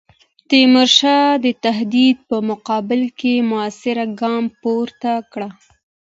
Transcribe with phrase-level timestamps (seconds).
[0.49, 5.41] تیمورشاه د تهدید په مقابل کې موثر ګام پورته کړ.